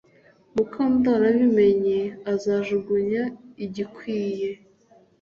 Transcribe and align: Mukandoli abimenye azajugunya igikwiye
Mukandoli 0.55 1.25
abimenye 1.31 1.99
azajugunya 2.33 3.23
igikwiye 3.65 4.49